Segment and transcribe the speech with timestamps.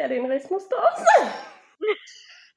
[0.00, 1.30] Ja, den Rest musst du auch sagen.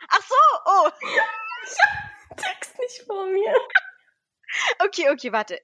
[0.07, 0.89] Ach so, oh.
[1.01, 3.53] Ich hab den Text nicht vor mir.
[4.79, 5.59] Okay, okay, warte.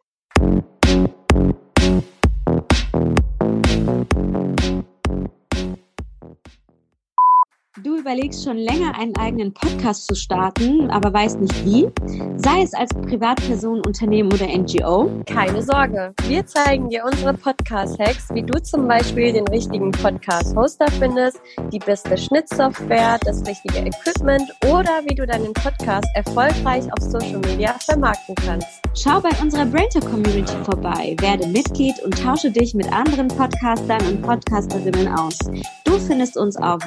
[7.84, 11.88] Du überlegst schon länger, einen eigenen Podcast zu starten, aber weißt nicht wie?
[12.36, 15.10] Sei es als Privatperson, Unternehmen oder NGO.
[15.26, 21.40] Keine Sorge, wir zeigen dir unsere Podcast-Hacks, wie du zum Beispiel den richtigen Podcast-Hoster findest,
[21.72, 27.74] die beste Schnittsoftware, das richtige Equipment oder wie du deinen Podcast erfolgreich auf Social Media
[27.80, 28.82] vermarkten kannst.
[28.96, 34.22] Schau bei unserer Brainter Community vorbei, werde Mitglied und tausche dich mit anderen Podcastern und
[34.22, 35.38] Podcasterinnen aus.
[35.86, 36.80] Du findest uns auf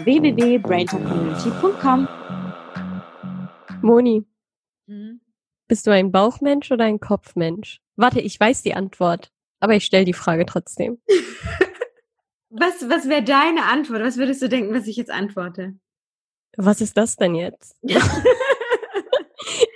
[0.90, 2.08] www.braintercommunity.com.
[3.82, 4.24] Moni,
[5.68, 7.80] bist du ein Bauchmensch oder ein Kopfmensch?
[7.96, 10.98] Warte, ich weiß die Antwort, aber ich stelle die Frage trotzdem.
[12.54, 14.02] Was, was wäre deine Antwort?
[14.02, 15.74] Was würdest du denken, was ich jetzt antworte?
[16.58, 17.78] Was ist das denn jetzt?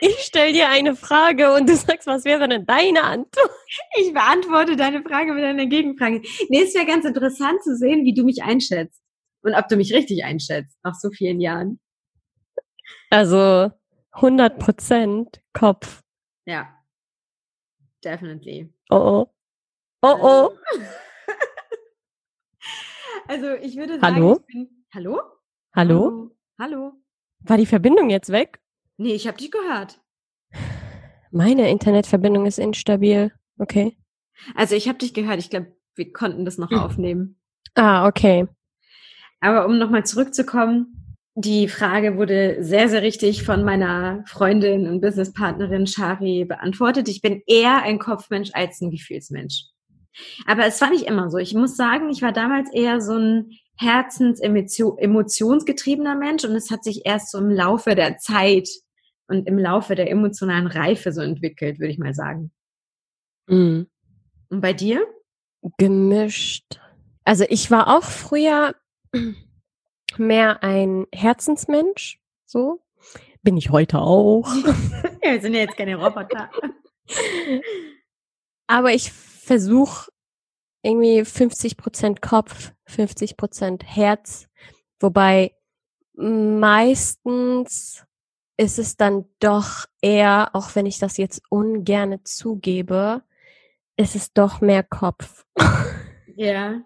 [0.00, 3.50] Ich stelle dir eine Frage und du sagst, was wäre denn deine Antwort?
[3.98, 6.22] Ich beantworte deine Frage mit einer Gegenfrage.
[6.48, 9.02] Nee, es wäre ganz interessant zu sehen, wie du mich einschätzt.
[9.46, 11.78] Und ob du mich richtig einschätzt, nach so vielen Jahren.
[13.10, 13.70] Also
[14.10, 16.02] 100 Prozent Kopf.
[16.46, 16.76] Ja.
[18.02, 18.74] Definitely.
[18.90, 19.34] Oh oh.
[20.02, 20.50] Oh oh.
[23.28, 24.38] Also ich würde sagen, Hallo?
[24.40, 24.84] ich bin.
[24.94, 25.20] Hallo?
[25.74, 26.30] Hallo?
[26.60, 26.92] Hallo?
[27.40, 28.60] War die Verbindung jetzt weg?
[28.98, 30.00] Nee, ich habe dich gehört.
[31.32, 33.32] Meine Internetverbindung ist instabil.
[33.58, 33.98] Okay.
[34.54, 35.38] Also ich habe dich gehört.
[35.40, 36.78] Ich glaube, wir konnten das noch Hm.
[36.78, 37.40] aufnehmen.
[37.74, 38.46] Ah, okay.
[39.46, 45.86] Aber um nochmal zurückzukommen, die Frage wurde sehr, sehr richtig von meiner Freundin und Businesspartnerin
[45.86, 47.08] Shari beantwortet.
[47.08, 49.66] Ich bin eher ein Kopfmensch als ein Gefühlsmensch.
[50.46, 51.38] Aber es war nicht immer so.
[51.38, 57.06] Ich muss sagen, ich war damals eher so ein herzensemotionsgetriebener Mensch und es hat sich
[57.06, 58.68] erst so im Laufe der Zeit
[59.28, 62.50] und im Laufe der emotionalen Reife so entwickelt, würde ich mal sagen.
[63.46, 63.86] Mhm.
[64.48, 65.06] Und bei dir?
[65.78, 66.80] Gemischt.
[67.22, 68.74] Also ich war auch früher
[70.16, 72.20] mehr ein Herzensmensch.
[72.44, 72.82] So.
[73.42, 74.48] Bin ich heute auch.
[75.22, 76.52] Ja, wir sind ja jetzt keine Roboter.
[78.68, 80.08] Aber ich versuche
[80.82, 84.46] irgendwie 50 Prozent Kopf, 50 Prozent Herz.
[85.00, 85.52] Wobei
[86.14, 88.04] meistens
[88.56, 93.22] ist es dann doch eher, auch wenn ich das jetzt ungerne zugebe,
[93.96, 95.44] ist es doch mehr Kopf.
[96.36, 96.82] Ja.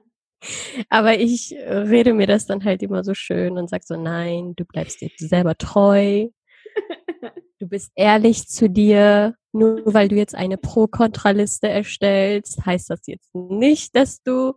[0.88, 4.64] Aber ich rede mir das dann halt immer so schön und sag so, nein, du
[4.64, 6.28] bleibst dir selber treu.
[7.62, 9.34] Du bist ehrlich zu dir.
[9.52, 14.54] Nur weil du jetzt eine Pro-Kontra-Liste erstellst, heißt das jetzt nicht, dass du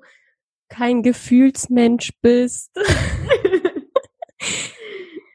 [0.69, 2.71] kein Gefühlsmensch bist.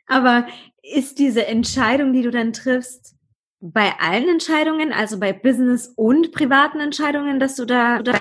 [0.07, 0.47] Aber
[0.83, 3.19] ist diese Entscheidung, die du dann triffst,
[3.61, 8.21] bei allen Entscheidungen, also bei Business und privaten Entscheidungen, dass du da, da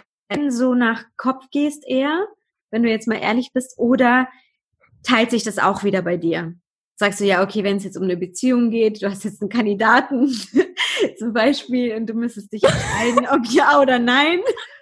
[0.50, 2.28] so nach Kopf gehst eher,
[2.72, 4.28] wenn du jetzt mal ehrlich bist, oder
[5.04, 6.54] teilt sich das auch wieder bei dir?
[6.96, 9.50] Sagst du ja, okay, wenn es jetzt um eine Beziehung geht, du hast jetzt einen
[9.50, 10.28] Kandidaten
[11.20, 14.40] zum Beispiel und du müsstest dich entscheiden, ob ja oder nein.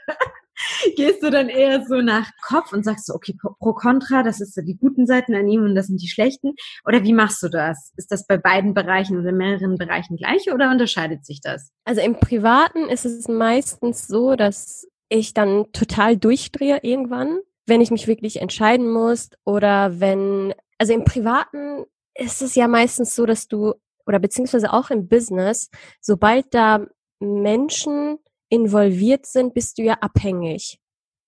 [0.95, 4.39] Gehst du dann eher so nach Kopf und sagst so, okay, pro, pro contra, das
[4.39, 6.53] ist so die guten Seiten an ihm und das sind die schlechten?
[6.85, 7.91] Oder wie machst du das?
[7.97, 11.71] Ist das bei beiden Bereichen oder mehreren Bereichen gleich oder unterscheidet sich das?
[11.83, 17.91] Also im Privaten ist es meistens so, dass ich dann total durchdrehe irgendwann, wenn ich
[17.91, 21.85] mich wirklich entscheiden muss oder wenn, also im Privaten
[22.15, 23.73] ist es ja meistens so, dass du,
[24.05, 25.69] oder beziehungsweise auch im Business,
[26.01, 26.85] sobald da
[27.19, 28.17] Menschen
[28.49, 30.79] involviert sind, bist du ja abhängig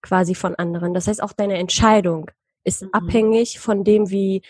[0.02, 0.94] quasi von anderen.
[0.94, 2.30] Das heißt, auch deine Entscheidung
[2.64, 2.90] ist Mhm.
[2.94, 4.42] abhängig von dem, wie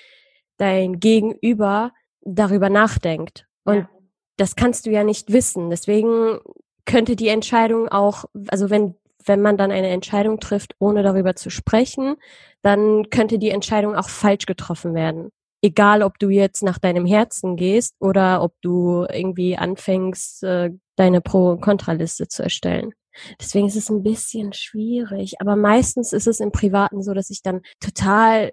[0.58, 3.48] dein Gegenüber darüber nachdenkt.
[3.64, 3.90] Und Ja.
[4.38, 5.70] das kannst du ja nicht wissen.
[5.70, 6.40] Deswegen
[6.86, 8.96] könnte die Entscheidung auch, also wenn,
[9.28, 12.16] wenn man dann eine Entscheidung trifft, ohne darüber zu sprechen,
[12.62, 15.30] dann könnte die Entscheidung auch falsch getroffen werden.
[15.62, 21.22] Egal, ob du jetzt nach deinem Herzen gehst oder ob du irgendwie anfängst, äh, deine
[21.22, 22.94] Pro- und Kontraliste zu erstellen.
[23.42, 25.42] Deswegen ist es ein bisschen schwierig.
[25.42, 28.51] Aber meistens ist es im Privaten so, dass ich dann total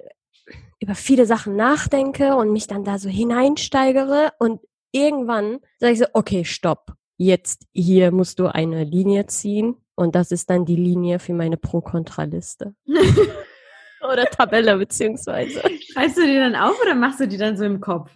[0.81, 4.61] über viele Sachen nachdenke und mich dann da so hineinsteigere und
[4.93, 6.95] irgendwann sage ich so, okay, stopp.
[7.17, 11.57] Jetzt hier musst du eine Linie ziehen und das ist dann die Linie für meine
[11.57, 12.75] Pro-Kontra-Liste.
[14.13, 15.61] Oder Tabelle beziehungsweise.
[15.93, 18.11] Schreibst du die dann auf oder machst du die dann so im Kopf?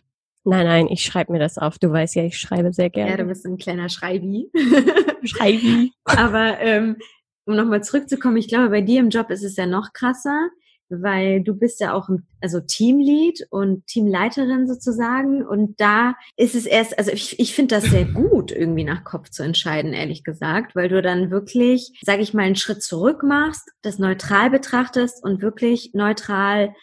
[0.44, 1.78] Nein, nein, ich schreibe mir das auf.
[1.78, 3.24] Du weißt ja, ich schreibe sehr Ja, du gerne.
[3.24, 4.50] bist ein kleiner Schreibi.
[5.24, 5.92] Schreibi.
[6.04, 6.96] Aber ähm,
[7.46, 10.50] um nochmal zurückzukommen, ich glaube, bei dir im Job ist es ja noch krasser.
[10.90, 12.08] Weil du bist ja auch
[12.40, 17.84] also Teamlead und Teamleiterin sozusagen und da ist es erst, also ich, ich finde das
[17.84, 22.34] sehr gut, irgendwie nach Kopf zu entscheiden, ehrlich gesagt, weil du dann wirklich, sage ich
[22.34, 26.74] mal, einen Schritt zurück machst, das neutral betrachtest und wirklich neutral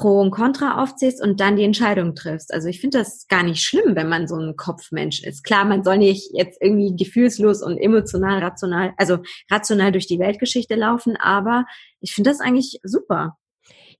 [0.00, 2.54] Pro und Contra aufzählst und dann die Entscheidung triffst.
[2.54, 5.44] Also ich finde das gar nicht schlimm, wenn man so ein Kopfmensch ist.
[5.44, 9.18] Klar, man soll nicht jetzt irgendwie gefühlslos und emotional, rational, also
[9.50, 11.66] rational durch die Weltgeschichte laufen, aber
[12.00, 13.36] ich finde das eigentlich super.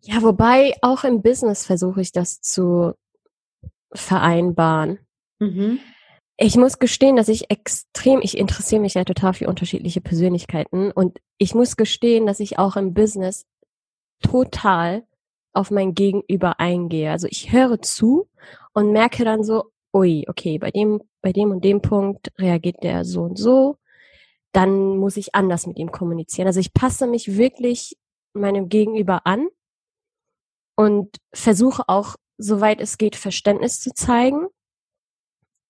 [0.02, 2.94] Ja, wobei auch im Business versuche ich das zu
[3.92, 4.98] vereinbaren.
[5.38, 5.80] Mhm.
[6.36, 11.20] Ich muss gestehen, dass ich extrem, ich interessiere mich ja total für unterschiedliche Persönlichkeiten und
[11.36, 13.44] ich muss gestehen, dass ich auch im Business
[14.22, 15.04] total
[15.52, 17.10] auf mein Gegenüber eingehe.
[17.10, 18.28] Also ich höre zu
[18.72, 23.04] und merke dann so, ui, okay, bei dem, bei dem und dem Punkt reagiert der
[23.04, 23.76] so und so.
[24.52, 26.46] Dann muss ich anders mit ihm kommunizieren.
[26.46, 27.98] Also ich passe mich wirklich
[28.32, 29.48] meinem Gegenüber an
[30.80, 34.46] und versuche auch, soweit es geht, Verständnis zu zeigen.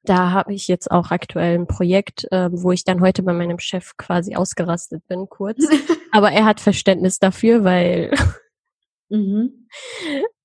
[0.04, 3.58] Da habe ich jetzt auch aktuell ein Projekt, äh, wo ich dann heute bei meinem
[3.58, 5.58] Chef quasi ausgerastet bin, kurz.
[6.12, 8.14] Aber er hat Verständnis dafür, weil
[9.08, 9.66] mhm.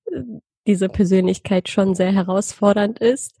[0.66, 3.36] diese Persönlichkeit schon sehr herausfordernd ist.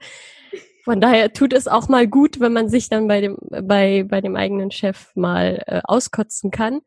[0.84, 4.20] Von daher tut es auch mal gut, wenn man sich dann bei dem, bei, bei
[4.20, 6.82] dem eigenen Chef mal äh, auskotzen kann.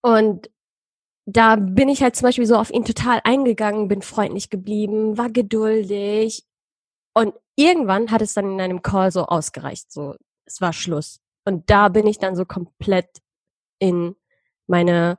[0.00, 0.48] Und
[1.26, 5.30] da bin ich halt zum Beispiel so auf ihn total eingegangen, bin freundlich geblieben, war
[5.30, 6.44] geduldig.
[7.14, 11.20] Und irgendwann hat es dann in einem Call so ausgereicht, so, es war Schluss.
[11.44, 13.08] Und da bin ich dann so komplett
[13.78, 14.16] in
[14.66, 15.18] meine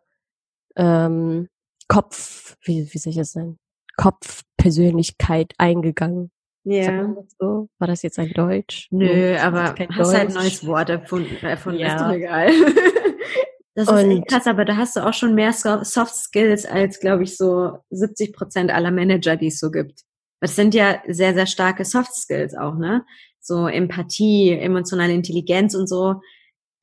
[0.76, 1.50] ähm,
[1.88, 3.60] Kopf, wie, wie soll ich das nennen?
[3.98, 6.32] Kopfpersönlichkeit eingegangen.
[6.64, 7.08] Ja.
[7.08, 7.70] Das so?
[7.78, 8.88] War das jetzt ein Deutsch?
[8.90, 10.14] Nö, nee, aber hast Deutsch.
[10.14, 11.96] halt ein neues Wort erfunden, erfunden ja.
[11.96, 12.50] ist doch egal.
[13.76, 17.24] Das und ist krass, aber da hast du auch schon mehr Soft Skills als, glaube
[17.24, 20.02] ich, so 70 Prozent aller Manager, die es so gibt.
[20.40, 23.06] Das sind ja sehr, sehr starke Soft Skills auch, ne?
[23.42, 26.22] So Empathie, emotionale Intelligenz und so.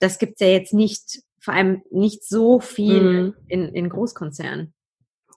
[0.01, 3.35] Das gibt's ja jetzt nicht, vor allem nicht so viel mhm.
[3.49, 4.75] in, in Großkonzernen.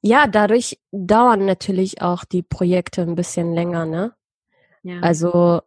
[0.02, 4.14] Ja, dadurch dauern natürlich auch die Projekte ein bisschen länger, ne?
[4.84, 5.00] Ja.
[5.00, 5.62] Also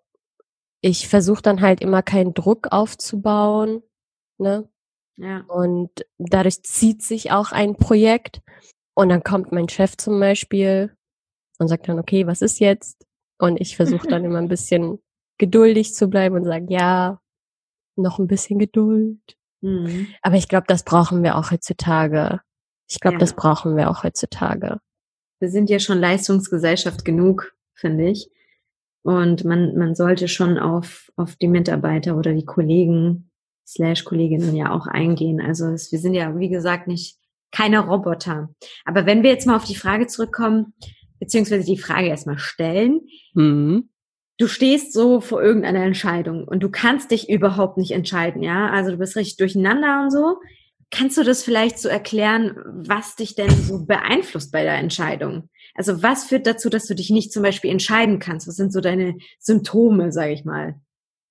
[0.80, 3.82] ich versuche dann halt immer keinen Druck aufzubauen,
[4.36, 4.68] ne?
[5.18, 5.44] Ja.
[5.48, 8.40] Und dadurch zieht sich auch ein Projekt.
[8.94, 10.96] Und dann kommt mein Chef zum Beispiel
[11.58, 13.06] und sagt dann, okay, was ist jetzt?
[13.38, 15.00] Und ich versuche dann immer ein bisschen
[15.38, 17.20] geduldig zu bleiben und sage, ja,
[17.96, 19.20] noch ein bisschen Geduld.
[19.60, 20.08] Mhm.
[20.22, 22.40] Aber ich glaube, das brauchen wir auch heutzutage.
[22.88, 23.20] Ich glaube, ja.
[23.20, 24.80] das brauchen wir auch heutzutage.
[25.40, 28.30] Wir sind ja schon Leistungsgesellschaft genug, finde ich.
[29.02, 33.27] Und man, man sollte schon auf, auf die Mitarbeiter oder die Kollegen
[33.68, 35.40] slash Kolleginnen ja auch eingehen.
[35.40, 37.18] Also es, wir sind ja, wie gesagt, nicht
[37.52, 38.48] keine Roboter.
[38.84, 40.72] Aber wenn wir jetzt mal auf die Frage zurückkommen,
[41.20, 43.00] beziehungsweise die Frage erstmal stellen,
[43.34, 43.90] mhm.
[44.38, 48.70] du stehst so vor irgendeiner Entscheidung und du kannst dich überhaupt nicht entscheiden, ja?
[48.70, 50.38] Also du bist richtig durcheinander und so.
[50.90, 55.50] Kannst du das vielleicht so erklären, was dich denn so beeinflusst bei der Entscheidung?
[55.74, 58.48] Also was führt dazu, dass du dich nicht zum Beispiel entscheiden kannst?
[58.48, 60.80] Was sind so deine Symptome, sage ich mal?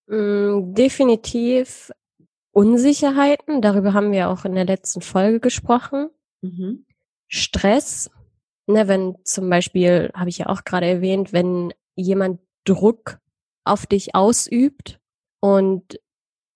[0.07, 1.91] Mm, definitiv
[2.57, 6.09] Unsicherheiten, darüber haben wir auch in der letzten Folge gesprochen.
[6.41, 6.87] Mhm.
[7.27, 8.09] Stress,
[8.65, 13.19] ne, wenn zum Beispiel, habe ich ja auch gerade erwähnt, wenn jemand Druck
[13.63, 14.99] auf dich ausübt
[15.39, 15.99] und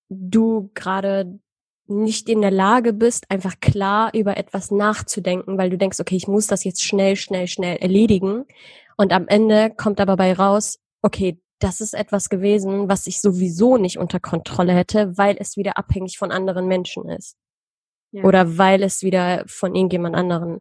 [0.09, 1.39] du gerade
[1.85, 6.27] nicht in der Lage bist, einfach klar über etwas nachzudenken, weil du denkst, okay, ich
[6.27, 8.45] muss das jetzt schnell, schnell, schnell erledigen.
[8.97, 13.77] Und am Ende kommt aber bei raus, okay, das ist etwas gewesen, was ich sowieso
[13.77, 17.37] nicht unter Kontrolle hätte, weil es wieder abhängig von anderen Menschen ist.
[18.11, 18.23] Ja.
[18.23, 20.59] Oder weil es wieder von irgendjemand anderen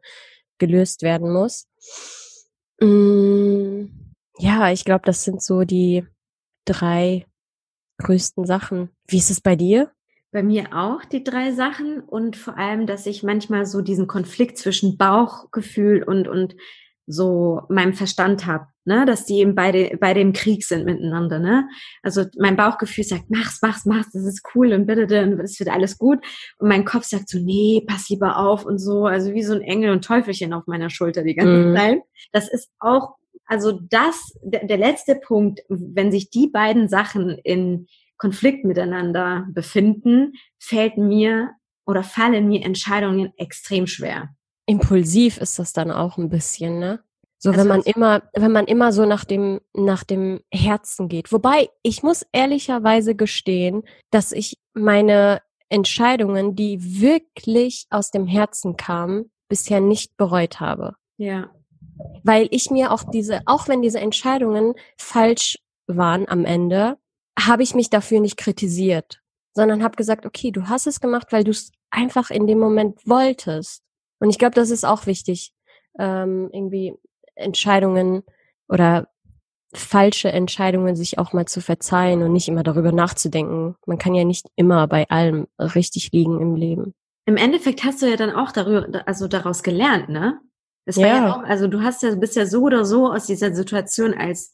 [0.59, 1.67] gelöst werden muss.
[2.81, 3.87] Mm,
[4.39, 6.07] ja, ich glaube, das sind so die
[6.65, 7.27] drei
[7.99, 8.91] größten Sachen.
[9.09, 9.91] Wie ist es bei dir?
[10.33, 14.59] Bei mir auch die drei Sachen und vor allem, dass ich manchmal so diesen Konflikt
[14.59, 16.55] zwischen Bauchgefühl und, und
[17.07, 21.69] so meinem Verstand habe, ne, dass die eben beide, beide im Krieg sind miteinander, ne.
[22.03, 25.71] Also mein Bauchgefühl sagt, mach's, mach's, mach's, das ist cool und bitte, und es wird
[25.71, 26.19] alles gut.
[26.59, 29.63] Und mein Kopf sagt so, nee, pass lieber auf und so, also wie so ein
[29.63, 31.77] Engel und Teufelchen auf meiner Schulter die ganze mhm.
[31.77, 32.01] Zeit.
[32.33, 33.17] Das ist auch,
[33.47, 40.33] also das, der, der letzte Punkt, wenn sich die beiden Sachen in Konflikt miteinander befinden,
[40.59, 41.51] fällt mir
[41.87, 44.29] oder fallen mir Entscheidungen extrem schwer
[44.71, 47.01] impulsiv ist das dann auch ein bisschen, ne?
[47.39, 51.33] So, also wenn man immer, wenn man immer so nach dem, nach dem Herzen geht.
[51.33, 59.31] Wobei, ich muss ehrlicherweise gestehen, dass ich meine Entscheidungen, die wirklich aus dem Herzen kamen,
[59.49, 60.95] bisher nicht bereut habe.
[61.17, 61.51] Ja.
[62.23, 66.99] Weil ich mir auch diese, auch wenn diese Entscheidungen falsch waren am Ende,
[67.39, 69.21] habe ich mich dafür nicht kritisiert,
[69.55, 73.01] sondern habe gesagt, okay, du hast es gemacht, weil du es einfach in dem Moment
[73.07, 73.83] wolltest.
[74.21, 75.53] Und ich glaube, das ist auch wichtig,
[75.99, 76.95] ähm, irgendwie
[77.35, 78.23] Entscheidungen
[78.69, 79.09] oder
[79.73, 83.77] falsche Entscheidungen sich auch mal zu verzeihen und nicht immer darüber nachzudenken.
[83.87, 86.95] Man kann ja nicht immer bei allem richtig liegen im Leben.
[87.27, 90.41] Im Endeffekt hast du ja dann auch darüber, also daraus gelernt, ne?
[90.87, 91.15] Das war ja.
[91.15, 94.53] ja auch, also du hast ja, bist ja so oder so aus dieser Situation als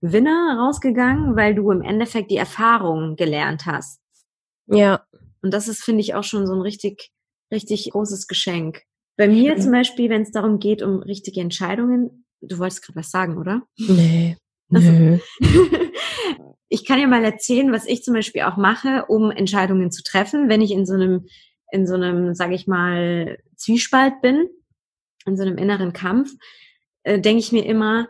[0.00, 4.00] Winner rausgegangen, weil du im Endeffekt die Erfahrung gelernt hast.
[4.66, 5.04] Ja.
[5.42, 7.12] Und das ist, finde ich, auch schon so ein richtig,
[7.52, 8.82] richtig großes Geschenk.
[9.18, 9.60] Bei mir mhm.
[9.60, 13.62] zum Beispiel, wenn es darum geht, um richtige Entscheidungen, du wolltest gerade was sagen, oder?
[13.76, 14.36] Nee.
[14.72, 15.18] Also,
[16.68, 20.48] ich kann ja mal erzählen, was ich zum Beispiel auch mache, um Entscheidungen zu treffen,
[20.48, 21.26] wenn ich in so einem,
[21.72, 24.46] in so einem, sage ich mal, Zwiespalt bin,
[25.26, 26.30] in so einem inneren Kampf,
[27.02, 28.06] äh, denke ich mir immer,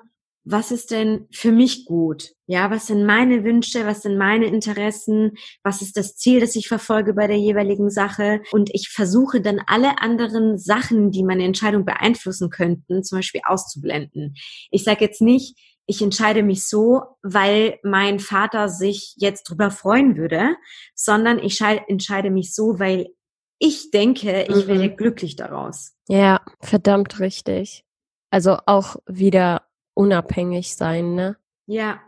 [0.51, 2.33] was ist denn für mich gut?
[2.47, 3.85] Ja, was sind meine Wünsche?
[3.85, 5.33] Was sind meine Interessen?
[5.63, 8.41] Was ist das Ziel, das ich verfolge bei der jeweiligen Sache?
[8.53, 14.35] Und ich versuche dann alle anderen Sachen, die meine Entscheidung beeinflussen könnten, zum Beispiel auszublenden.
[14.71, 20.17] Ich sage jetzt nicht, ich entscheide mich so, weil mein Vater sich jetzt drüber freuen
[20.17, 20.57] würde,
[20.95, 23.09] sondern ich entscheide mich so, weil
[23.59, 24.69] ich denke, ich mhm.
[24.69, 25.93] werde glücklich daraus.
[26.09, 27.85] Ja, verdammt richtig.
[28.31, 29.68] Also auch wieder
[29.99, 31.37] unabhängig sein, ne?
[31.67, 32.01] Ja.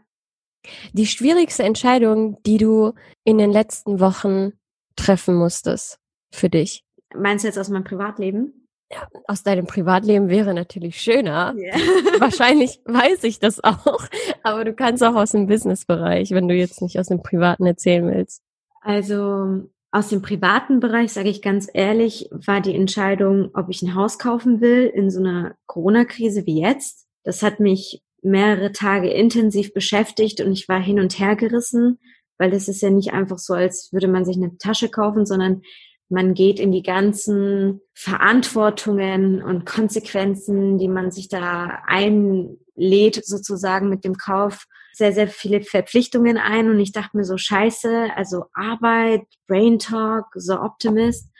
[0.92, 2.92] Die schwierigste Entscheidung, die du
[3.25, 4.52] in den letzten Wochen
[4.94, 5.99] treffen musstest
[6.32, 6.85] für dich.
[7.14, 8.68] Meinst du jetzt aus meinem Privatleben?
[8.92, 11.54] Ja, aus deinem Privatleben wäre natürlich schöner.
[11.56, 11.76] Yeah.
[12.18, 14.09] Wahrscheinlich weiß ich das auch,
[14.42, 18.06] aber du kannst auch aus dem Businessbereich, wenn du jetzt nicht aus dem Privaten erzählen
[18.06, 18.42] willst.
[18.80, 23.94] Also aus dem privaten Bereich, sage ich ganz ehrlich, war die Entscheidung, ob ich ein
[23.94, 27.06] Haus kaufen will in so einer Corona-Krise wie jetzt.
[27.25, 31.99] Das hat mich mehrere Tage intensiv beschäftigt und ich war hin und her gerissen,
[32.39, 35.62] weil das ist ja nicht einfach so, als würde man sich eine Tasche kaufen, sondern
[36.09, 44.05] man geht in die ganzen Verantwortungen und Konsequenzen, die man sich da einlädt, sozusagen mit
[44.05, 46.69] dem Kauf, sehr, sehr viele Verpflichtungen ein.
[46.69, 51.31] Und ich dachte mir so, scheiße, also Arbeit, Brain Talk, so Optimist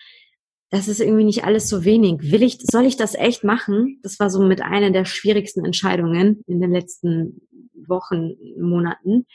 [0.71, 2.31] das ist irgendwie nicht alles so wenig.
[2.31, 3.99] Will ich, soll ich das echt machen?
[4.03, 7.43] Das war so mit einer der schwierigsten Entscheidungen in den letzten
[7.75, 9.27] Wochen, Monaten.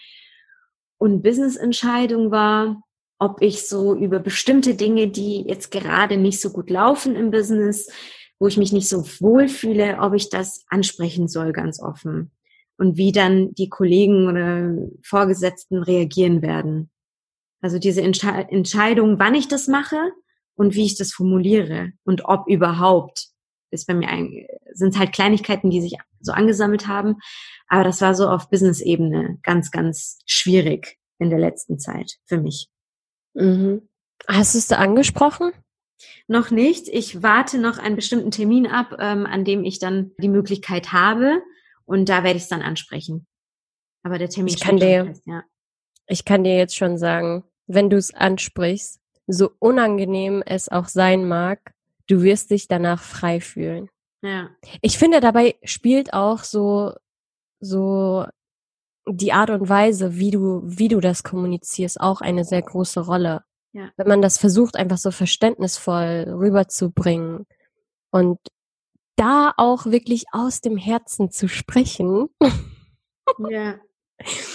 [0.98, 2.82] Und Business-Entscheidung war,
[3.20, 7.90] ob ich so über bestimmte Dinge, die jetzt gerade nicht so gut laufen im Business,
[8.40, 12.32] wo ich mich nicht so wohl fühle, ob ich das ansprechen soll, ganz offen.
[12.78, 14.74] Und wie dann die Kollegen oder
[15.04, 16.90] Vorgesetzten reagieren werden.
[17.62, 19.98] Also diese Entsche Entscheidung, wann ich das mache
[20.56, 23.30] und wie ich das formuliere und ob überhaupt
[23.72, 27.18] ist bei mir ein, sind halt Kleinigkeiten, die sich so angesammelt haben.
[27.68, 32.70] Aber das war so auf Business-Ebene ganz, ganz schwierig in der letzten Zeit für mich.
[33.34, 33.88] Mhm.
[34.28, 35.52] Hast du es da angesprochen?
[36.28, 36.88] Noch nicht.
[36.88, 41.42] Ich warte noch einen bestimmten Termin ab, ähm, an dem ich dann die Möglichkeit habe.
[41.86, 43.28] Und da werde ich es dann ansprechen.
[44.04, 45.44] Aber der Termin ich kann dir, fest, ja.
[46.08, 51.28] Ich kann dir jetzt schon sagen, wenn du es ansprichst, so unangenehm es auch sein
[51.28, 51.74] mag,
[52.08, 53.90] du wirst dich danach frei fühlen.
[54.22, 54.50] Ja.
[54.82, 56.94] Ich finde, dabei spielt auch so,
[57.60, 58.26] so
[59.08, 63.44] die Art und Weise, wie du, wie du das kommunizierst, auch eine sehr große Rolle.
[63.74, 63.92] Ja.
[63.98, 67.46] Wenn man das versucht, einfach so verständnisvoll rüberzubringen
[68.12, 68.40] und
[69.16, 72.30] da auch wirklich aus dem Herzen zu sprechen.
[73.50, 73.76] Ja.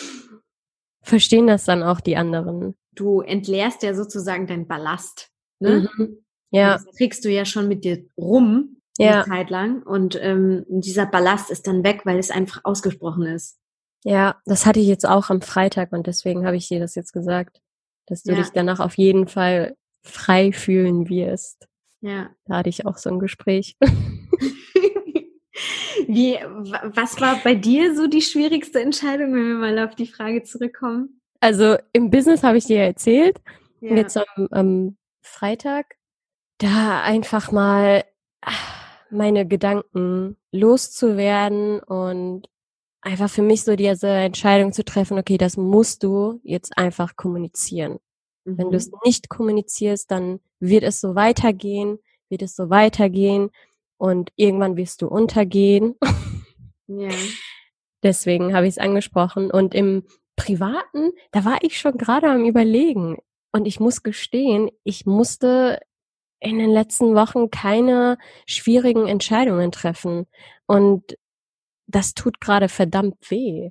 [1.03, 5.31] Verstehen das dann auch die anderen du entleerst ja sozusagen deinen Ballast.
[5.59, 5.89] Ne?
[5.97, 6.25] Mhm.
[6.53, 6.75] Ja.
[6.75, 9.23] das kriegst du ja schon mit dir rum ja.
[9.23, 13.59] eine Zeit lang und ähm, dieser Ballast ist dann weg, weil es einfach ausgesprochen ist.
[14.03, 17.13] Ja, das hatte ich jetzt auch am Freitag und deswegen habe ich dir das jetzt
[17.13, 17.61] gesagt,
[18.07, 18.39] dass du ja.
[18.39, 21.69] dich danach auf jeden Fall frei fühlen wirst.
[22.01, 22.31] Ja.
[22.47, 23.77] Da hatte ich auch so ein Gespräch.
[26.09, 26.39] Wie,
[26.95, 31.21] was war bei dir so die schwierigste Entscheidung, wenn wir mal auf die Frage zurückkommen?
[31.41, 33.41] Also im Business habe ich dir erzählt,
[33.81, 33.97] ja.
[33.97, 35.97] jetzt am, am Freitag,
[36.59, 38.05] da einfach mal
[38.43, 38.53] ah,
[39.11, 42.49] meine Gedanken loszuwerden und
[43.01, 47.99] einfach für mich so diese Entscheidung zu treffen, okay, das musst du jetzt einfach kommunizieren.
[48.45, 48.59] Mhm.
[48.59, 53.51] Wenn du es nicht kommunizierst, dann wird es so weitergehen, wird es so weitergehen
[54.01, 55.95] und irgendwann wirst du untergehen.
[56.87, 57.11] Ja.
[58.03, 59.51] Deswegen habe ich es angesprochen.
[59.51, 60.05] Und im
[60.37, 63.19] Privaten, da war ich schon gerade am Überlegen.
[63.53, 65.81] Und ich muss gestehen, ich musste
[66.41, 68.17] in den letzten Wochen keine
[68.47, 70.27] schwierigen Entscheidungen treffen.
[70.67, 71.19] Und
[71.87, 73.71] das tut gerade verdammt weh.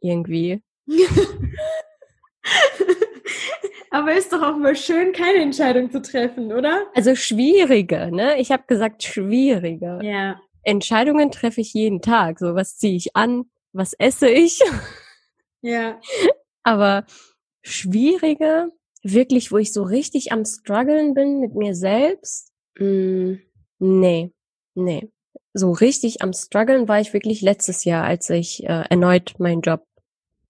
[0.00, 0.62] Irgendwie.
[3.90, 6.86] Aber ist doch auch mal schön, keine Entscheidung zu treffen, oder?
[6.94, 8.38] Also schwierige, ne?
[8.38, 10.00] Ich habe gesagt schwierige.
[10.02, 10.40] Ja.
[10.62, 12.38] Entscheidungen treffe ich jeden Tag.
[12.38, 13.44] So, was ziehe ich an?
[13.72, 14.60] Was esse ich?
[15.62, 16.00] Ja.
[16.62, 17.04] Aber
[17.62, 18.70] schwierige,
[19.02, 22.52] wirklich, wo ich so richtig am struggeln bin mit mir selbst?
[22.78, 23.34] Mm,
[23.78, 24.32] nee,
[24.74, 25.10] nee.
[25.54, 29.86] So richtig am struggeln war ich wirklich letztes Jahr, als ich äh, erneut meinen Job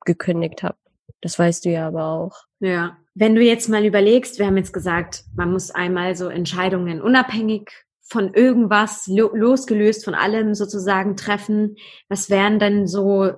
[0.05, 0.77] gekündigt habe.
[1.21, 2.45] Das weißt du ja aber auch.
[2.61, 2.99] Ja.
[3.21, 7.69] Wenn du jetzt mal überlegst, wir haben jetzt gesagt, man muss einmal so Entscheidungen unabhängig
[8.05, 11.75] von irgendwas, lo losgelöst von allem sozusagen treffen.
[12.09, 13.33] Was wären denn so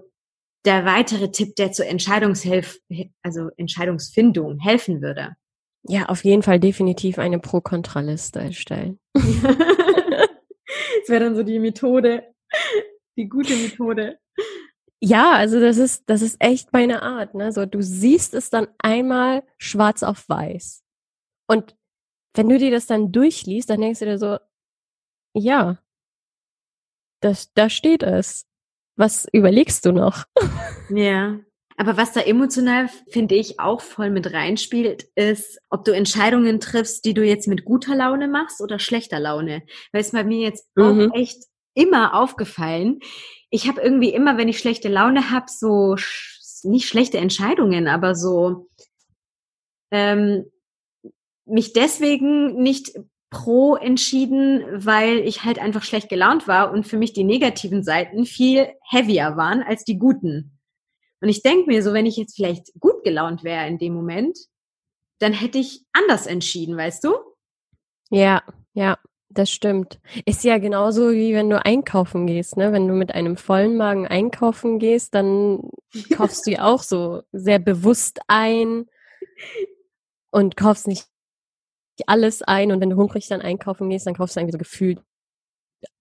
[0.66, 2.78] der weitere Tipp, der zur Entscheidungshilf,
[3.22, 5.30] also Entscheidungsfindung helfen würde?
[5.84, 8.98] Ja, auf jeden Fall definitiv eine Pro-Kontra-Liste erstellen.
[9.14, 9.24] das
[11.08, 12.24] wäre dann so die Methode,
[13.16, 14.18] die gute Methode.
[15.02, 17.52] Ja, also das ist, das ist echt meine Art, ne?
[17.52, 20.82] So, du siehst es dann einmal schwarz auf weiß.
[21.48, 21.74] Und
[22.34, 24.38] wenn du dir das dann durchliest, dann denkst du dir so,
[25.34, 25.78] ja,
[27.20, 28.46] das, da steht es.
[28.96, 30.24] Was überlegst du noch?
[30.92, 31.38] Ja.
[31.76, 37.04] Aber was da emotional, finde ich, auch voll mit reinspielt, ist, ob du Entscheidungen triffst,
[37.04, 39.62] die du jetzt mit guter Laune machst oder schlechter Laune.
[39.92, 41.12] Weil es bei mir jetzt mhm.
[41.12, 42.98] auch echt immer aufgefallen.
[43.50, 48.14] Ich habe irgendwie immer, wenn ich schlechte Laune habe, so sch nicht schlechte Entscheidungen, aber
[48.14, 48.68] so
[49.90, 50.44] ähm,
[51.46, 52.92] mich deswegen nicht
[53.30, 58.24] pro entschieden, weil ich halt einfach schlecht gelaunt war und für mich die negativen Seiten
[58.26, 60.58] viel heavier waren als die guten.
[61.20, 64.36] Und ich denke mir so, wenn ich jetzt vielleicht gut gelaunt wäre in dem Moment,
[65.18, 67.14] dann hätte ich anders entschieden, weißt du?
[68.10, 68.42] Ja,
[68.72, 68.98] ja,
[69.30, 70.00] das stimmt.
[70.26, 72.72] Ist ja genauso wie wenn du einkaufen gehst, ne?
[72.72, 75.70] Wenn du mit einem vollen Magen einkaufen gehst, dann
[76.12, 78.86] kaufst du ja auch so sehr bewusst ein
[80.30, 81.06] und kaufst nicht
[82.06, 85.02] alles ein und wenn du hungrig dann einkaufen gehst, dann kaufst du irgendwie so gefühlt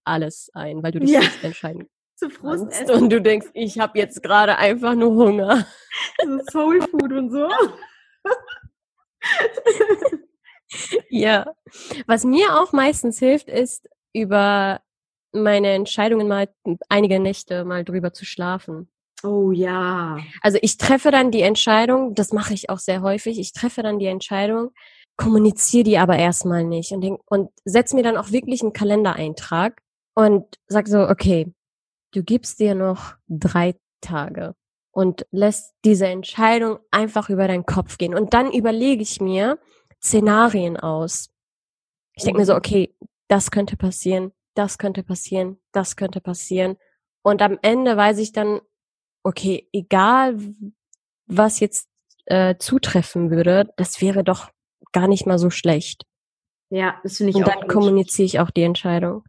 [0.04, 1.20] alles ein, weil du dich ja.
[1.20, 2.92] nicht entscheiden zu Frust kannst.
[2.92, 5.66] Und du denkst, ich habe jetzt gerade einfach nur Hunger.
[6.22, 7.48] So Soul Food und so.
[11.08, 11.46] ja.
[12.06, 14.80] Was mir auch meistens hilft, ist über
[15.32, 16.48] meine Entscheidungen mal
[16.88, 18.88] einige Nächte mal drüber zu schlafen.
[19.22, 20.18] Oh ja.
[20.40, 23.98] Also ich treffe dann die Entscheidung, das mache ich auch sehr häufig, ich treffe dann
[23.98, 24.70] die Entscheidung,
[25.16, 29.82] kommuniziere die aber erstmal nicht und, denk, und setz mir dann auch wirklich einen Kalendereintrag
[30.14, 31.52] und sag so, okay,
[32.12, 34.54] du gibst dir noch drei Tage
[34.92, 38.14] und lässt diese Entscheidung einfach über deinen Kopf gehen.
[38.14, 39.58] Und dann überlege ich mir
[40.02, 41.30] Szenarien aus.
[42.14, 42.58] Ich denke mir so, mhm.
[42.58, 42.94] okay,
[43.28, 46.76] das könnte passieren, das könnte passieren, das könnte passieren.
[47.22, 48.60] Und am Ende weiß ich dann,
[49.22, 50.36] okay, egal
[51.26, 51.88] was jetzt
[52.26, 54.50] äh, zutreffen würde, das wäre doch
[54.92, 56.04] gar nicht mal so schlecht.
[56.70, 57.54] Ja, das finde ich Und auch.
[57.54, 59.24] Und dann kommuniziere ich auch die Entscheidung.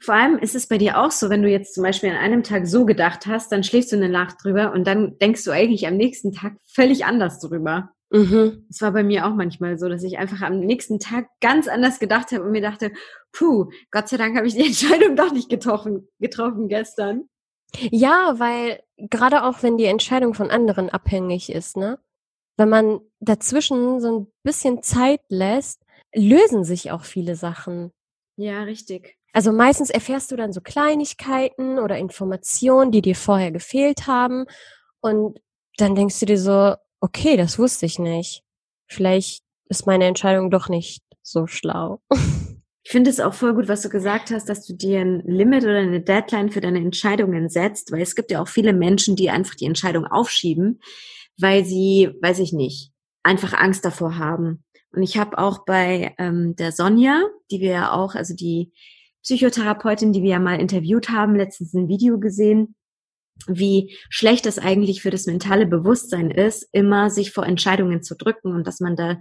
[0.00, 2.42] Vor allem ist es bei dir auch so, wenn du jetzt zum Beispiel an einem
[2.42, 5.86] Tag so gedacht hast, dann schläfst du eine Nacht drüber und dann denkst du eigentlich
[5.86, 7.93] am nächsten Tag völlig anders drüber.
[8.10, 8.66] Mhm.
[8.68, 11.98] Das war bei mir auch manchmal so, dass ich einfach am nächsten Tag ganz anders
[11.98, 12.92] gedacht habe und mir dachte,
[13.32, 17.28] puh, Gott sei Dank habe ich die Entscheidung doch nicht getroffen, getroffen gestern.
[17.90, 21.98] Ja, weil gerade auch wenn die Entscheidung von anderen abhängig ist, ne?
[22.56, 25.82] wenn man dazwischen so ein bisschen Zeit lässt,
[26.14, 27.92] lösen sich auch viele Sachen.
[28.36, 29.16] Ja, richtig.
[29.32, 34.46] Also meistens erfährst du dann so Kleinigkeiten oder Informationen, die dir vorher gefehlt haben.
[35.00, 35.40] Und
[35.76, 38.42] dann denkst du dir so, okay, das wusste ich nicht.
[38.88, 42.00] Vielleicht ist meine Entscheidung doch nicht so schlau.
[42.82, 45.64] Ich finde es auch voll gut, was du gesagt hast, dass du dir ein Limit
[45.64, 49.30] oder eine Deadline für deine Entscheidungen setzt, weil es gibt ja auch viele Menschen, die
[49.30, 50.80] einfach die Entscheidung aufschieben,
[51.38, 54.64] weil sie, weiß ich nicht, einfach Angst davor haben.
[54.92, 58.72] Und ich habe auch bei ähm, der Sonja, die wir ja auch, also die
[59.22, 62.74] Psychotherapeutin, die wir ja mal interviewt haben, letztens ein Video gesehen,
[63.46, 68.52] wie schlecht es eigentlich für das mentale Bewusstsein ist, immer sich vor Entscheidungen zu drücken
[68.54, 69.18] und dass man da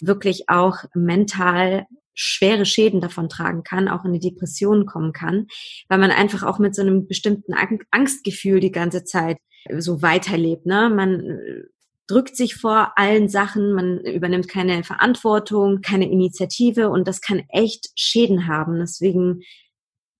[0.00, 5.46] wirklich auch mental schwere Schäden davon tragen kann, auch in eine Depression kommen kann,
[5.88, 7.54] weil man einfach auch mit so einem bestimmten
[7.90, 9.38] Angstgefühl die ganze Zeit
[9.78, 10.66] so weiterlebt.
[10.66, 10.90] Ne?
[10.90, 11.62] Man äh,
[12.06, 17.88] drückt sich vor allen Sachen, man übernimmt keine Verantwortung, keine Initiative und das kann echt
[17.94, 18.78] Schäden haben.
[18.78, 19.42] Deswegen,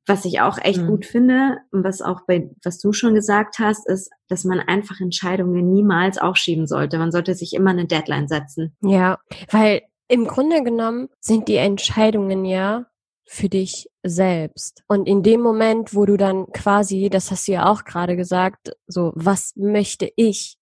[0.06, 0.88] was ich auch echt mhm.
[0.88, 5.00] gut finde und was auch bei, was du schon gesagt hast, ist, dass man einfach
[5.00, 6.98] Entscheidungen niemals aufschieben sollte.
[6.98, 8.76] Man sollte sich immer eine Deadline setzen.
[8.82, 9.18] Ja,
[9.50, 12.86] weil im Grunde genommen sind die Entscheidungen ja
[13.24, 14.82] für dich selbst.
[14.88, 18.76] Und in dem Moment, wo du dann quasi, das hast du ja auch gerade gesagt,
[18.86, 20.56] so, was möchte ich?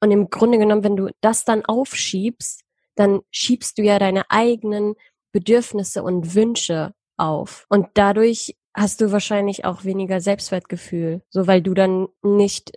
[0.00, 2.62] Und im Grunde genommen, wenn du das dann aufschiebst,
[2.94, 4.94] dann schiebst du ja deine eigenen
[5.32, 7.66] Bedürfnisse und Wünsche auf.
[7.68, 12.72] Und dadurch hast du wahrscheinlich auch weniger Selbstwertgefühl, so weil du dann nicht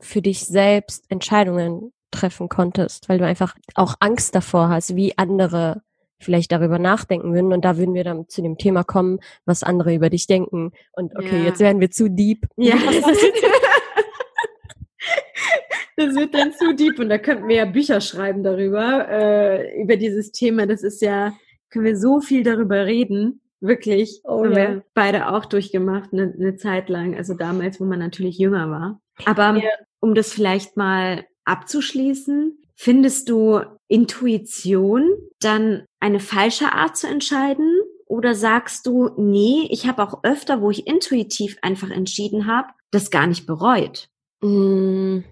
[0.00, 5.82] für dich selbst Entscheidungen treffen konntest, weil du einfach auch Angst davor hast, wie andere
[6.18, 7.52] vielleicht darüber nachdenken würden.
[7.52, 10.72] Und da würden wir dann zu dem Thema kommen, was andere über dich denken.
[10.92, 11.44] Und okay, ja.
[11.44, 12.46] jetzt werden wir zu deep.
[12.56, 12.76] Ja.
[15.98, 19.96] Das wird dann zu deep und da könnten wir ja Bücher schreiben darüber, äh, über
[19.96, 20.66] dieses Thema.
[20.66, 21.32] Das ist ja,
[21.70, 23.40] können wir so viel darüber reden.
[23.60, 24.20] Wirklich.
[24.24, 24.56] Oh, haben ja.
[24.56, 27.14] wir beide auch durchgemacht, eine, eine Zeit lang.
[27.16, 29.00] Also damals, wo man natürlich jünger war.
[29.24, 29.70] Aber ja.
[30.00, 37.80] um das vielleicht mal abzuschließen, findest du Intuition dann eine falsche Art zu entscheiden?
[38.06, 43.10] Oder sagst du, nee, ich habe auch öfter, wo ich intuitiv einfach entschieden habe, das
[43.10, 44.08] gar nicht bereut?
[44.42, 45.24] Mmh.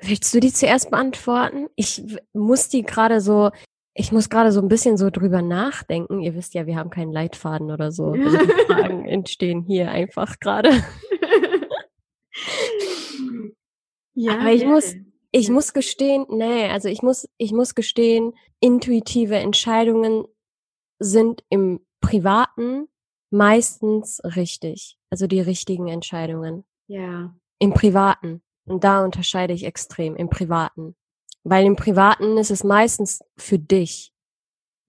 [0.00, 1.68] Willst du die zuerst beantworten?
[1.76, 3.50] Ich muss die gerade so,
[3.94, 6.20] ich muss gerade so ein bisschen so drüber nachdenken.
[6.20, 8.14] Ihr wisst ja, wir haben keinen Leitfaden oder so.
[8.22, 10.70] Also die Fragen entstehen hier einfach gerade.
[14.14, 14.68] ja, Aber ich ja.
[14.68, 14.94] muss,
[15.30, 15.52] ich ja.
[15.52, 20.24] muss gestehen, nee, also ich muss, ich muss gestehen, intuitive Entscheidungen
[20.98, 22.88] sind im Privaten
[23.30, 24.98] meistens richtig.
[25.10, 26.64] Also die richtigen Entscheidungen.
[26.86, 27.34] Ja.
[27.58, 28.42] Im Privaten.
[28.64, 30.94] Und da unterscheide ich extrem im Privaten.
[31.44, 34.12] Weil im Privaten ist es meistens für dich.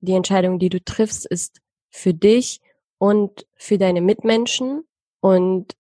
[0.02, 2.62] Die Entscheidung, die du triffst, ist für dich
[2.98, 4.84] und für deine Mitmenschen.
[5.20, 5.76] Und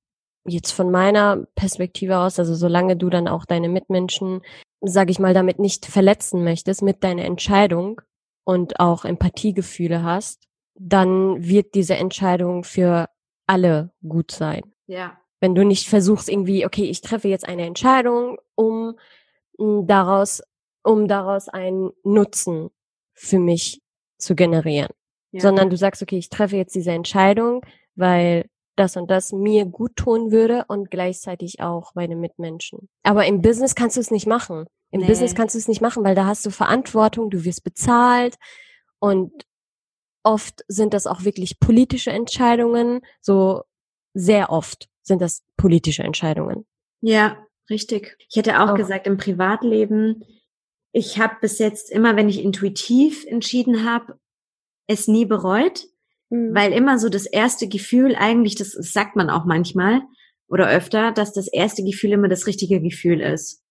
[0.45, 4.41] jetzt von meiner Perspektive aus, also solange du dann auch deine Mitmenschen,
[4.81, 8.01] sag ich mal, damit nicht verletzen möchtest mit deiner Entscheidung
[8.43, 13.09] und auch Empathiegefühle hast, dann wird diese Entscheidung für
[13.47, 14.63] alle gut sein.
[14.87, 15.17] Ja.
[15.39, 18.97] Wenn du nicht versuchst irgendwie, okay, ich treffe jetzt eine Entscheidung, um
[19.57, 20.41] hm, daraus,
[20.83, 22.69] um daraus einen Nutzen
[23.13, 23.81] für mich
[24.17, 24.91] zu generieren.
[25.31, 25.41] Ja.
[25.41, 27.65] Sondern du sagst, okay, ich treffe jetzt diese Entscheidung,
[27.95, 32.89] weil das und das mir gut tun würde und gleichzeitig auch meine Mitmenschen.
[33.03, 34.65] Aber im Business kannst du es nicht machen.
[34.91, 35.07] Im nee.
[35.07, 38.35] Business kannst du es nicht machen, weil da hast du Verantwortung, du wirst bezahlt
[38.99, 39.31] und
[40.23, 43.63] oft sind das auch wirklich politische Entscheidungen, so
[44.13, 46.65] sehr oft sind das politische Entscheidungen.
[47.01, 48.15] Ja, richtig.
[48.29, 48.75] Ich hätte auch, auch.
[48.75, 50.23] gesagt, im Privatleben,
[50.93, 54.17] ich habe bis jetzt immer, wenn ich intuitiv entschieden habe,
[54.87, 55.87] es nie bereut,
[56.29, 56.53] mhm.
[56.53, 60.01] weil immer so das erste Gefühl eigentlich, das sagt man auch manchmal
[60.47, 63.63] oder öfter, dass das erste Gefühl immer das richtige Gefühl ist.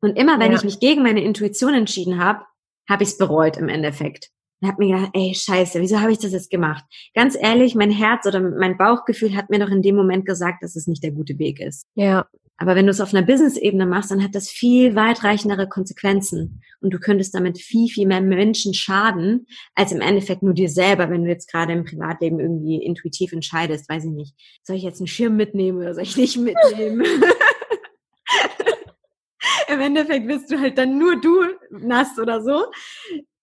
[0.00, 0.58] Und immer, wenn ja.
[0.58, 2.44] ich mich gegen meine Intuition entschieden habe,
[2.88, 6.18] habe ich es bereut im Endeffekt und habe mir gedacht, ey, scheiße, wieso habe ich
[6.18, 6.84] das jetzt gemacht?
[7.14, 10.76] Ganz ehrlich, mein Herz oder mein Bauchgefühl hat mir doch in dem Moment gesagt, dass
[10.76, 11.86] es nicht der gute Weg ist.
[11.94, 12.28] Ja.
[12.60, 16.60] Aber wenn du es auf einer Business-Ebene machst, dann hat das viel weitreichendere Konsequenzen.
[16.80, 21.08] Und du könntest damit viel, viel mehr Menschen schaden, als im Endeffekt nur dir selber,
[21.08, 24.34] wenn du jetzt gerade im Privatleben irgendwie intuitiv entscheidest, weiß ich nicht.
[24.64, 27.06] Soll ich jetzt einen Schirm mitnehmen oder soll ich nicht mitnehmen?
[29.72, 32.64] Im Endeffekt bist du halt dann nur du nass oder so.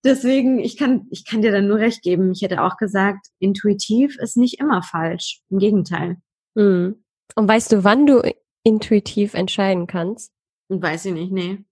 [0.03, 2.31] Deswegen, ich kann, ich kann dir dann nur recht geben.
[2.31, 5.41] Ich hätte auch gesagt, intuitiv ist nicht immer falsch.
[5.49, 6.17] Im Gegenteil.
[6.55, 7.03] Mhm.
[7.35, 8.21] Und weißt du, wann du
[8.65, 10.33] intuitiv entscheiden kannst?
[10.67, 11.63] Weiß ich nicht, nee.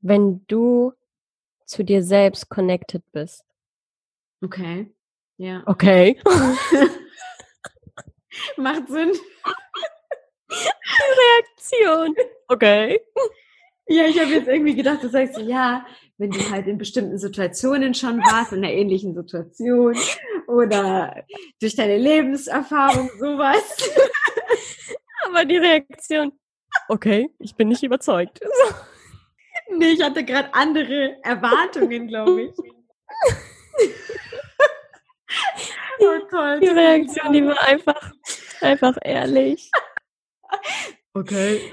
[0.00, 0.92] Wenn du
[1.66, 3.44] zu dir selbst connected bist.
[4.42, 4.90] Okay.
[5.36, 5.62] Ja.
[5.66, 6.20] Okay.
[8.56, 9.12] Macht Sinn.
[10.50, 12.14] Reaktion.
[12.48, 13.00] Okay.
[13.86, 15.86] Ja, ich habe jetzt irgendwie gedacht, du sagst, ja,
[16.18, 19.96] wenn du halt in bestimmten Situationen schon warst, in einer ähnlichen Situation
[20.46, 21.24] oder
[21.60, 23.90] durch deine Lebenserfahrung sowas.
[25.26, 26.32] Aber die Reaktion,
[26.88, 28.40] okay, ich bin nicht überzeugt.
[29.76, 32.54] nee, ich hatte gerade andere Erwartungen, glaube ich.
[36.00, 36.60] oh toll.
[36.60, 38.12] Die Reaktion, die war einfach,
[38.60, 39.70] einfach ehrlich.
[41.14, 41.70] Okay.